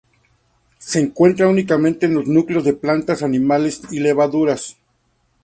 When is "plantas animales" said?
2.73-3.83